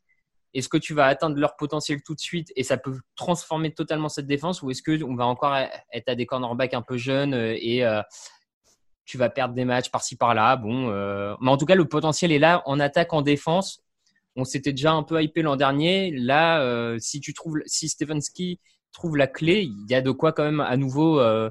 est-ce 0.55 0.71
que 0.71 0.79
tu 0.79 0.95
vas 0.95 1.05
atteindre 1.05 1.37
leur 1.37 1.57
potentiel 1.57 2.03
tout 2.03 2.15
de 2.15 2.21
suite 2.21 2.51
et 2.57 2.63
ça 2.63 2.79
peut 2.79 2.99
transformer 3.17 3.75
totalement 3.75 4.09
cette 4.09 4.27
défense 4.27 4.63
ou 4.63 4.71
est-ce 4.71 4.83
que 4.83 5.05
on 5.05 5.15
va 5.15 5.27
encore 5.27 5.55
être 5.55 6.09
à 6.09 6.15
des 6.15 6.25
cornerbacks 6.25 6.73
un 6.73 6.81
peu 6.81 6.97
jeunes 6.97 7.35
et 7.35 7.85
tu 9.09 9.17
vas 9.17 9.31
perdre 9.31 9.55
des 9.55 9.65
matchs 9.65 9.91
par-ci 9.91 10.17
par-là. 10.17 10.57
Bon, 10.57 10.91
euh, 10.91 11.35
mais 11.41 11.51
en 11.51 11.57
tout 11.57 11.65
cas, 11.65 11.75
le 11.75 11.87
potentiel 11.87 12.31
est 12.31 12.39
là 12.39 12.63
en 12.67 12.79
attaque, 12.79 13.15
en 13.15 13.23
défense. 13.23 13.83
On 14.37 14.45
s'était 14.45 14.73
déjà 14.73 14.93
un 14.93 15.03
peu 15.03 15.21
hypé 15.23 15.41
l'an 15.41 15.57
dernier. 15.57 16.11
Là, 16.11 16.61
euh, 16.61 16.99
si 17.01 17.19
tu 17.21 17.33
trouves, 17.33 17.59
si 17.65 17.89
Stefanski 17.89 18.61
trouve 18.93 19.17
la 19.17 19.27
clé, 19.27 19.63
il 19.63 19.91
y 19.91 19.95
a 19.95 20.03
de 20.03 20.11
quoi 20.11 20.33
quand 20.33 20.45
même 20.45 20.61
à 20.61 20.77
nouveau, 20.77 21.21
euh, 21.21 21.49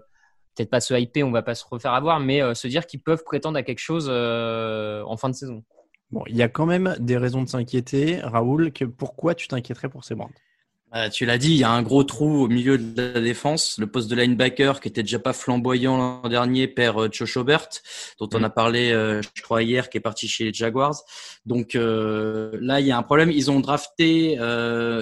peut-être 0.55 0.69
pas 0.69 0.79
se 0.79 0.93
hyper, 0.93 1.27
on 1.27 1.31
va 1.31 1.41
pas 1.41 1.55
se 1.55 1.65
refaire 1.67 1.93
avoir, 1.93 2.19
mais 2.19 2.53
se 2.53 2.67
dire 2.67 2.85
qu'ils 2.85 3.01
peuvent 3.01 3.23
prétendre 3.23 3.57
à 3.57 3.63
quelque 3.63 3.79
chose 3.79 4.07
en 4.07 5.17
fin 5.17 5.29
de 5.29 5.35
saison. 5.35 5.63
Bon, 6.11 6.23
il 6.27 6.35
y 6.35 6.43
a 6.43 6.47
quand 6.49 6.67
même 6.67 6.95
des 6.99 7.17
raisons 7.17 7.41
de 7.41 7.49
s'inquiéter, 7.49 8.21
Raoul. 8.21 8.71
Pourquoi 8.97 9.33
tu 9.33 9.47
t'inquiéterais 9.47 9.89
pour 9.89 10.03
ces 10.03 10.15
Brands 10.15 10.31
euh, 10.95 11.09
tu 11.09 11.25
l'as 11.25 11.37
dit, 11.37 11.51
il 11.51 11.57
y 11.57 11.65
a 11.65 11.69
un 11.69 11.81
gros 11.81 12.05
trou 12.05 12.43
au 12.43 12.47
milieu 12.47 12.77
de 12.77 13.01
la 13.01 13.19
défense. 13.19 13.75
Le 13.77 13.87
poste 13.87 14.09
de 14.09 14.15
linebacker 14.15 14.79
qui 14.79 14.87
était 14.87 15.03
déjà 15.03 15.19
pas 15.19 15.33
flamboyant 15.33 15.97
l'an 15.97 16.29
dernier 16.29 16.67
perd 16.69 16.97
euh, 16.97 17.09
Josh 17.11 17.35
Obert, 17.35 17.67
dont 18.19 18.29
on 18.33 18.39
mm. 18.39 18.45
a 18.45 18.49
parlé, 18.49 18.91
euh, 18.91 19.21
je 19.35 19.41
crois 19.41 19.63
hier, 19.63 19.89
qui 19.89 19.97
est 19.97 20.01
parti 20.01 20.29
chez 20.29 20.45
les 20.45 20.53
Jaguars. 20.53 20.95
Donc 21.45 21.73
là, 21.75 22.79
il 22.79 22.85
y 22.85 22.91
a 22.91 22.97
un 22.97 23.03
problème. 23.03 23.31
Ils 23.31 23.49
ont 23.51 23.59
drafté 23.59 24.37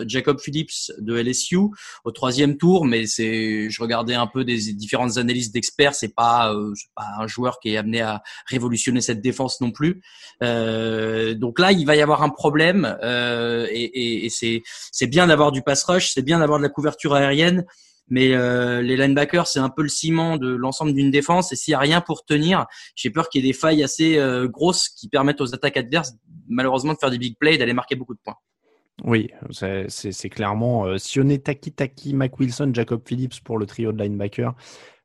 Jacob 0.07 0.39
Phillips 0.39 0.91
de 0.99 1.15
LSU 1.15 1.57
au 2.03 2.11
troisième 2.11 2.57
tour, 2.57 2.85
mais 2.85 3.07
c'est, 3.07 3.69
je 3.69 3.81
regardais 3.81 4.13
un 4.13 4.27
peu 4.27 4.43
des 4.43 4.73
différentes 4.73 5.17
analyses 5.17 5.51
d'experts, 5.51 5.95
c'est 5.95 6.13
pas, 6.13 6.53
pas 6.95 7.05
un 7.19 7.25
joueur 7.25 7.59
qui 7.59 7.73
est 7.73 7.77
amené 7.77 8.01
à 8.01 8.21
révolutionner 8.45 9.01
cette 9.01 9.21
défense 9.21 9.59
non 9.59 9.71
plus. 9.71 10.01
donc 10.39 11.57
là, 11.59 11.71
il 11.71 11.85
va 11.85 11.95
y 11.95 12.01
avoir 12.01 12.21
un 12.21 12.29
problème 12.29 12.95
et, 13.01 13.67
et, 13.73 14.25
et 14.25 14.29
c'est, 14.29 14.61
c'est 14.91 15.07
bien 15.07 15.25
d'avoir 15.25 15.51
du 15.51 15.63
pass 15.63 15.84
rush, 15.85 16.11
c'est 16.13 16.21
bien 16.21 16.39
d'avoir 16.39 16.59
de 16.59 16.63
la 16.63 16.69
couverture 16.69 17.13
aérienne, 17.13 17.65
mais 18.07 18.33
euh, 18.33 18.81
les 18.81 18.97
linebackers, 18.97 19.47
c'est 19.47 19.59
un 19.59 19.69
peu 19.69 19.81
le 19.81 19.89
ciment 19.89 20.37
de 20.37 20.53
l'ensemble 20.53 20.93
d'une 20.93 21.11
défense. 21.11 21.51
Et 21.51 21.55
s'il 21.55 21.71
n'y 21.71 21.75
a 21.75 21.79
rien 21.79 22.01
pour 22.01 22.23
tenir, 22.23 22.65
j'ai 22.95 23.09
peur 23.09 23.29
qu'il 23.29 23.43
y 23.43 23.47
ait 23.47 23.51
des 23.51 23.57
failles 23.57 23.83
assez 23.83 24.17
euh, 24.17 24.47
grosses 24.47 24.89
qui 24.89 25.09
permettent 25.09 25.41
aux 25.41 25.55
attaques 25.55 25.77
adverses, 25.77 26.13
malheureusement, 26.47 26.93
de 26.93 26.99
faire 26.99 27.09
des 27.09 27.17
big 27.17 27.37
plays 27.37 27.55
et 27.55 27.57
d'aller 27.57 27.73
marquer 27.73 27.95
beaucoup 27.95 28.13
de 28.13 28.19
points. 28.23 28.37
Oui, 29.03 29.29
c'est 29.49 30.29
clairement 30.29 30.85
euh, 30.85 30.97
si 30.97 31.19
on 31.19 31.27
est 31.27 31.45
Taki 31.45 31.71
Taki, 31.73 32.13
Mac 32.13 32.39
Wilson, 32.39 32.71
Jacob 32.73 33.01
Phillips 33.05 33.41
pour 33.43 33.57
le 33.57 33.65
trio 33.65 33.91
de 33.91 34.01
linebackers. 34.01 34.53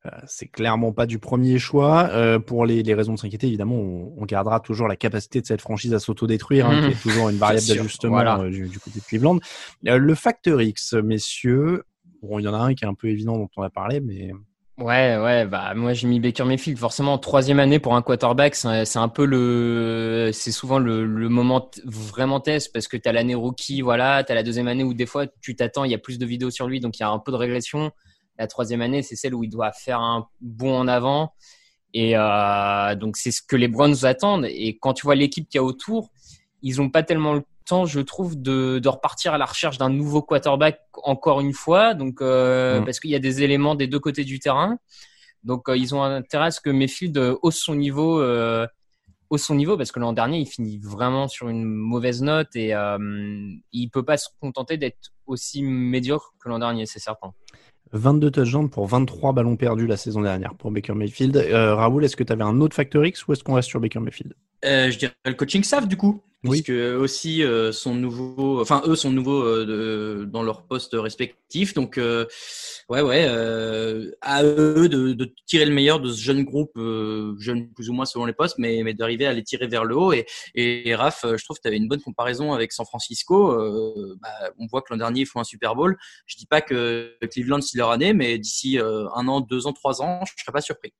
Euh, 0.07 0.11
c'est 0.26 0.47
clairement 0.47 0.92
pas 0.92 1.04
du 1.04 1.19
premier 1.19 1.59
choix. 1.59 2.09
Euh, 2.12 2.38
pour 2.38 2.64
les, 2.64 2.83
les, 2.83 2.95
raisons 2.95 3.14
de 3.14 3.19
s'inquiéter, 3.19 3.49
évidemment, 3.49 3.76
on, 3.76 4.14
on, 4.16 4.25
gardera 4.25 4.59
toujours 4.59 4.88
la 4.88 4.97
capacité 4.97 5.42
de 5.42 5.47
cette 5.47 5.61
franchise 5.61 5.92
à 5.92 5.99
s'autodétruire, 5.99 6.66
hein, 6.66 6.80
qui 6.87 6.92
est 6.92 7.02
toujours 7.02 7.28
une 7.28 7.37
variable 7.37 7.66
d'ajustement 7.66 8.19
euh, 8.21 8.49
du, 8.49 8.69
du, 8.69 8.78
côté 8.78 9.00
de 9.00 9.04
Cleveland. 9.04 9.38
le 9.83 10.14
facteur 10.14 10.62
X, 10.62 10.95
messieurs, 10.95 11.85
bon, 12.23 12.38
il 12.38 12.45
y 12.45 12.49
en 12.49 12.54
a 12.54 12.59
un 12.59 12.73
qui 12.73 12.85
est 12.85 12.88
un 12.88 12.95
peu 12.95 13.09
évident 13.09 13.37
dont 13.37 13.50
on 13.57 13.62
a 13.62 13.69
parlé, 13.69 14.00
mais 14.00 14.33
Ouais, 14.78 15.19
ouais, 15.19 15.45
bah 15.45 15.75
moi 15.75 15.92
j'ai 15.92 16.07
mis 16.07 16.21
Baker 16.21 16.45
Mayfield. 16.45 16.78
Forcément, 16.78 17.19
troisième 17.19 17.61
année 17.61 17.78
pour 17.78 17.95
un 17.95 18.00
quarterback, 18.00 18.54
c'est 18.54 18.97
un 18.97 19.09
peu 19.09 19.26
le, 19.26 20.30
c'est 20.33 20.52
souvent 20.52 20.78
le, 20.78 21.04
le, 21.04 21.28
moment 21.28 21.71
vraiment 21.85 22.40
test 22.40 22.73
parce 22.73 22.88
que 22.88 22.97
tu 22.97 23.07
as 23.07 23.12
l'année 23.12 23.35
rookie, 23.35 23.83
voilà, 23.83 24.25
tu 24.25 24.33
as 24.33 24.35
la 24.35 24.42
deuxième 24.42 24.69
année 24.69 24.83
où 24.83 24.95
des 24.95 25.04
fois 25.04 25.26
tu 25.42 25.54
t'attends, 25.54 25.85
il 25.85 25.90
y 25.90 25.95
a 25.95 25.99
plus 25.99 26.19
de 26.19 26.25
vidéos 26.25 26.50
sur 26.50 26.66
lui, 26.66 26.80
donc 26.80 26.99
il 26.99 27.02
y 27.02 27.04
a 27.04 27.11
un 27.11 27.19
peu 27.19 27.30
de 27.30 27.37
régression. 27.37 27.90
La 28.40 28.47
troisième 28.47 28.80
année, 28.80 29.02
c'est 29.02 29.16
celle 29.16 29.35
où 29.35 29.44
il 29.44 29.50
doit 29.50 29.70
faire 29.70 30.00
un 30.00 30.26
bond 30.40 30.75
en 30.75 30.88
avant. 30.88 31.35
Et 31.92 32.16
euh, 32.16 32.94
donc, 32.94 33.18
c'est 33.18 33.32
ce 33.32 33.42
que 33.42 33.54
les 33.54 33.68
Browns 33.68 34.06
attendent. 34.06 34.47
Et 34.47 34.78
quand 34.78 34.94
tu 34.94 35.02
vois 35.02 35.14
l'équipe 35.14 35.47
qu'il 35.47 35.59
y 35.59 35.61
a 35.61 35.62
autour, 35.62 36.09
ils 36.62 36.78
n'ont 36.78 36.88
pas 36.88 37.02
tellement 37.02 37.35
le 37.35 37.42
temps, 37.66 37.85
je 37.85 38.00
trouve, 38.00 38.40
de, 38.40 38.78
de 38.78 38.88
repartir 38.88 39.35
à 39.35 39.38
la 39.38 39.44
recherche 39.44 39.76
d'un 39.76 39.90
nouveau 39.90 40.23
quarterback 40.23 40.80
encore 41.02 41.42
une 41.42 41.52
fois. 41.52 41.92
Donc, 41.92 42.23
euh, 42.23 42.80
mm. 42.80 42.85
parce 42.87 42.99
qu'il 42.99 43.11
y 43.11 43.14
a 43.14 43.18
des 43.18 43.42
éléments 43.42 43.75
des 43.75 43.88
deux 43.88 44.00
côtés 44.00 44.25
du 44.25 44.38
terrain. 44.38 44.78
Donc, 45.44 45.68
euh, 45.68 45.76
ils 45.76 45.94
ont 45.94 46.02
intérêt 46.02 46.47
à 46.47 46.50
ce 46.50 46.62
que 46.62 46.70
Mayfield 46.70 47.18
hausse 47.42 47.59
son 47.59 47.75
niveau, 47.75 48.25
hausse 49.28 49.42
son 49.42 49.54
niveau, 49.54 49.76
parce 49.76 49.92
que 49.92 50.00
l'an 50.00 50.14
dernier, 50.14 50.38
il 50.38 50.47
finit 50.47 50.78
vraiment 50.78 51.28
sur 51.28 51.50
une 51.50 51.64
mauvaise 51.66 52.23
note 52.23 52.56
et 52.56 52.73
il 53.73 53.90
peut 53.90 54.02
pas 54.02 54.16
se 54.16 54.28
contenter 54.40 54.78
d'être 54.78 55.12
aussi 55.26 55.62
médiocre 55.62 56.32
que 56.42 56.49
l'an 56.49 56.59
dernier, 56.59 56.87
c'est 56.87 57.00
certain. 57.00 57.35
22 57.92 58.30
touchdowns 58.30 58.70
pour 58.70 58.87
23 58.87 59.32
ballons 59.32 59.56
perdus 59.56 59.87
la 59.87 59.97
saison 59.97 60.20
dernière 60.23 60.54
pour 60.54 60.70
Baker 60.70 60.94
Mayfield. 60.94 61.37
Euh, 61.37 61.75
Raoul, 61.75 62.04
est-ce 62.04 62.16
que 62.16 62.25
tu 62.25 62.32
un 62.32 62.61
autre 62.61 62.76
facteur 62.76 63.04
X 63.04 63.26
ou 63.26 63.32
est-ce 63.32 63.42
qu'on 63.42 63.54
reste 63.54 63.68
sur 63.68 63.80
Baker 63.80 64.00
Mayfield? 64.00 64.35
Je 64.62 64.97
dirais 64.97 65.14
le 65.25 65.35
coaching 65.35 65.62
staff 65.64 65.87
du 65.88 65.97
coup. 65.97 66.23
Oui. 66.43 66.62
Puisque 66.62 66.71
aussi 66.99 67.43
euh, 67.43 67.71
sont 67.71 67.95
nouveaux, 67.95 68.62
enfin 68.62 68.83
eux 68.87 68.97
sont 68.97 69.11
nouveaux 69.11 69.43
euh, 69.43 69.67
de, 69.67 70.25
dans 70.25 70.43
leur 70.43 70.67
poste 70.67 70.93
respectif. 70.95 71.75
Donc 71.75 71.99
euh, 71.99 72.25
ouais 72.88 73.02
ouais, 73.02 73.26
euh, 73.29 74.11
à 74.23 74.43
eux 74.43 74.88
de, 74.88 75.12
de, 75.12 75.35
tirer 75.45 75.67
le 75.67 75.75
meilleur 75.75 76.00
de 76.00 76.11
ce 76.11 76.19
jeune 76.19 76.45
groupe, 76.45 76.73
jeune 77.38 77.71
plus 77.75 77.90
ou 77.90 77.93
moins 77.93 78.07
selon 78.07 78.25
les 78.25 78.33
postes, 78.33 78.57
mais, 78.57 78.83
mais 78.83 78.95
d'arriver 78.95 79.26
à 79.26 79.35
les 79.35 79.43
tirer 79.43 79.67
vers 79.67 79.85
le 79.85 79.95
haut. 79.95 80.14
Et, 80.14 80.25
et, 80.55 80.95
Raph, 80.95 81.26
je 81.26 81.45
trouve 81.45 81.59
que 81.59 81.62
tu 81.62 81.69
avais 81.69 81.76
une 81.76 81.88
bonne 81.88 82.00
comparaison 82.00 82.55
avec 82.55 82.73
San 82.73 82.87
Francisco. 82.87 83.55
Bah, 84.23 84.29
on 84.59 84.67
voit 84.67 84.81
que 84.81 84.95
l'an 84.95 84.97
dernier 84.97 85.21
ils 85.23 85.26
font 85.26 85.40
un 85.40 85.45
Super 85.45 85.75
Bowl. 85.75 85.99
Je 86.25 86.37
dis 86.37 86.47
pas 86.47 86.62
que 86.62 87.19
Cleveland 87.31 87.61
c'est 87.61 87.76
leur 87.76 87.90
année, 87.90 88.14
mais 88.14 88.38
d'ici 88.38 88.79
un 88.79 89.29
an, 89.29 89.43
deux 89.43 89.67
ans, 89.67 89.75
trois 89.75 90.00
ans, 90.00 90.21
je 90.25 90.43
serais 90.43 90.52
pas 90.52 90.62
surpris. 90.62 90.95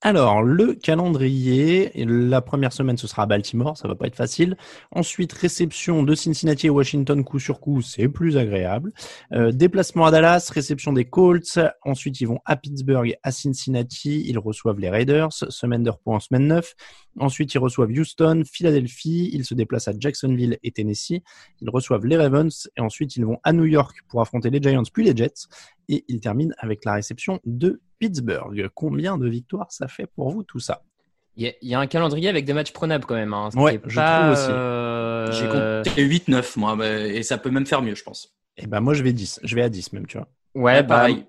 Alors, 0.00 0.44
le 0.44 0.74
calendrier, 0.74 1.90
la 1.96 2.40
première 2.40 2.72
semaine, 2.72 2.96
ce 2.96 3.08
sera 3.08 3.24
à 3.24 3.26
Baltimore, 3.26 3.76
ça 3.76 3.88
va 3.88 3.96
pas 3.96 4.06
être 4.06 4.14
facile. 4.14 4.56
Ensuite, 4.92 5.32
réception 5.32 6.04
de 6.04 6.14
Cincinnati 6.14 6.68
et 6.68 6.70
Washington 6.70 7.24
coup 7.24 7.40
sur 7.40 7.58
coup, 7.58 7.82
c'est 7.82 8.06
plus 8.06 8.36
agréable. 8.36 8.92
Euh, 9.32 9.50
déplacement 9.50 10.06
à 10.06 10.12
Dallas, 10.12 10.50
réception 10.54 10.92
des 10.92 11.04
Colts. 11.04 11.58
Ensuite, 11.84 12.20
ils 12.20 12.26
vont 12.26 12.38
à 12.44 12.54
Pittsburgh, 12.54 13.16
à 13.24 13.32
Cincinnati, 13.32 14.24
ils 14.24 14.38
reçoivent 14.38 14.78
les 14.78 14.88
Raiders, 14.88 15.32
semaine 15.32 15.82
de 15.82 15.90
repos 15.90 16.12
en 16.12 16.20
semaine 16.20 16.46
9. 16.46 16.74
Ensuite, 17.18 17.52
ils 17.54 17.58
reçoivent 17.58 17.90
Houston, 17.90 18.44
Philadelphie, 18.48 19.30
ils 19.32 19.44
se 19.44 19.54
déplacent 19.54 19.88
à 19.88 19.94
Jacksonville 19.98 20.58
et 20.62 20.70
Tennessee. 20.70 21.22
Ils 21.60 21.70
reçoivent 21.70 22.06
les 22.06 22.16
Ravens 22.16 22.68
et 22.76 22.80
ensuite 22.80 23.16
ils 23.16 23.26
vont 23.26 23.38
à 23.42 23.52
New 23.52 23.64
York 23.64 23.96
pour 24.06 24.20
affronter 24.20 24.50
les 24.50 24.62
Giants 24.62 24.84
puis 24.92 25.02
les 25.02 25.16
Jets. 25.16 25.48
Et 25.88 26.04
ils 26.06 26.20
terminent 26.20 26.54
avec 26.58 26.84
la 26.84 26.92
réception 26.92 27.40
de 27.44 27.80
Pittsburgh. 27.98 28.68
Combien 28.74 29.18
de 29.18 29.28
victoires 29.28 29.70
ça 29.70 29.88
fait 29.88 30.06
pour 30.06 30.30
vous 30.30 30.42
tout 30.42 30.60
ça 30.60 30.82
il 31.40 31.54
y, 31.62 31.74
a 31.74 31.78
un 31.78 31.86
calendrier 31.86 32.28
avec 32.28 32.44
des 32.44 32.52
matchs 32.52 32.72
prenables 32.72 33.04
quand 33.04 33.14
même. 33.14 33.32
Hein, 33.32 33.50
ouais, 33.54 33.80
je 33.86 34.00
trouve 34.00 34.32
aussi. 34.32 34.50
Euh, 34.50 35.30
J'ai 35.30 35.46
compté 35.46 36.04
8-9 36.04 36.58
moi, 36.58 36.76
et 36.84 37.22
ça 37.22 37.38
peut 37.38 37.50
même 37.50 37.64
faire 37.64 37.80
mieux, 37.80 37.94
je 37.94 38.02
pense. 38.02 38.34
Et 38.56 38.62
eh 38.64 38.66
ben 38.66 38.80
moi 38.80 38.92
je 38.92 39.04
vais 39.04 39.12
10, 39.12 39.38
je 39.44 39.54
vais 39.54 39.62
à 39.62 39.68
10 39.68 39.92
même, 39.92 40.06
tu 40.06 40.18
vois. 40.18 40.26
Ouais, 40.56 40.82
bah, 40.82 40.96
pareil. 40.96 41.26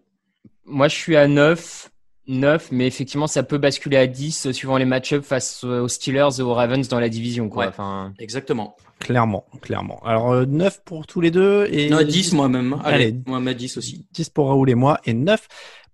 moi 0.65 0.87
je 0.87 0.95
suis 0.95 1.15
à 1.15 1.27
9. 1.27 1.91
9, 2.29 2.69
mais 2.71 2.85
effectivement, 2.85 3.25
ça 3.25 3.41
peut 3.41 3.57
basculer 3.57 3.97
à 3.97 4.05
10 4.05 4.51
suivant 4.51 4.77
les 4.77 4.85
match-ups 4.85 5.25
face 5.25 5.63
aux 5.63 5.87
Steelers 5.87 6.29
et 6.37 6.41
aux 6.43 6.53
Ravens 6.53 6.87
dans 6.87 6.99
la 6.99 7.09
division. 7.09 7.49
Quoi. 7.49 7.67
enfin... 7.67 8.13
Exactement. 8.19 8.75
Clairement, 8.99 9.45
clairement. 9.61 9.99
Alors, 10.05 10.45
9 10.45 10.73
euh, 10.77 10.81
pour 10.85 11.07
tous 11.07 11.21
les 11.21 11.31
deux. 11.31 11.67
Et... 11.71 11.89
Non, 11.89 12.03
10 12.03 12.33
moi-même. 12.33 12.79
Allez, 12.83 13.05
Allez, 13.05 13.15
moi, 13.25 13.53
10 13.53 13.77
aussi. 13.77 14.05
10 14.11 14.29
pour 14.29 14.49
Raoul 14.49 14.69
et 14.69 14.75
moi 14.75 14.99
et 15.05 15.13
9 15.13 15.47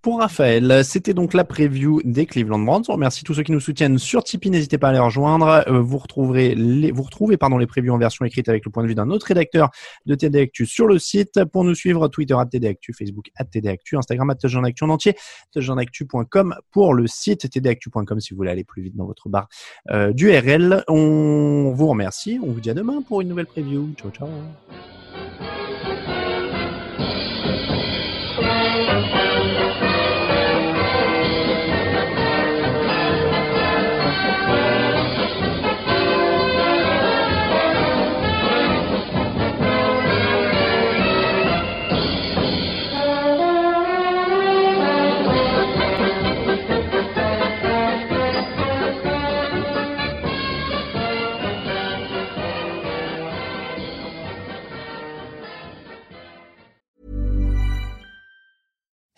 pour 0.06 0.20
Raphaël. 0.20 0.86
C'était 0.86 1.16
donc 1.16 1.34
la 1.34 1.44
preview 1.44 2.00
des 2.04 2.28
Cleveland 2.28 2.60
Browns. 2.60 2.84
On 2.90 2.94
remercie 2.94 3.24
tous 3.24 3.34
ceux 3.34 3.42
qui 3.42 3.52
nous 3.52 3.60
soutiennent 3.60 3.98
sur 3.98 4.24
Tipeee. 4.24 4.52
N'hésitez 4.52 4.78
pas 4.78 4.90
à 4.90 4.94
les 4.94 5.00
rejoindre. 5.00 5.64
Euh, 5.68 5.80
vous 5.80 5.98
retrouverez 5.98 6.54
vous 6.92 7.02
retrouvez 7.02 7.38
pardon 7.38 7.58
les 7.58 7.66
previews 7.66 7.92
en 7.92 7.98
version 7.98 8.24
écrite 8.24 8.48
avec 8.48 8.64
le 8.66 8.70
point 8.70 8.84
de 8.84 8.88
vue 8.88 8.94
d'un 8.94 9.10
autre 9.10 9.26
rédacteur 9.26 9.72
de 10.06 10.14
TD 10.14 10.42
Actu 10.42 10.68
sur 10.68 10.86
le 10.86 11.00
site. 11.00 11.44
Pour 11.46 11.64
nous 11.64 11.74
suivre, 11.74 12.08
Twitter 12.08 12.36
à 12.38 12.46
TD 12.46 12.68
Actu, 12.68 12.94
Facebook 12.94 13.32
à 13.36 13.46
TD 13.46 13.68
Actu, 13.68 13.98
Instagram 13.98 14.30
à 14.30 14.36
TD 14.36 14.56
Actu 14.64 14.84
en 14.84 14.90
entier, 14.90 15.16
tdactu.com 15.56 16.56
pour 16.70 16.94
le 16.94 17.08
site, 17.08 17.50
tdactu.com 17.50 18.20
si 18.20 18.36
vous 18.36 18.38
voulez 18.38 18.52
aller 18.52 18.64
plus 18.64 18.84
vite 18.84 18.96
dans 18.96 19.08
votre 19.08 19.28
barre 19.28 19.48
euh, 19.90 20.14
d'URL. 20.14 20.84
On 20.88 21.74
vous 21.76 21.88
remercie. 21.88 22.40
On 22.44 22.52
vous 22.52 22.62
dit 22.62 22.70
à 22.70 22.76
demain 22.76 23.02
pour 23.02 23.22
une 23.22 23.30
nouvelle 23.30 23.48
preview. 23.48 23.90
Ciao 23.98 24.12
ciao. 24.12 24.30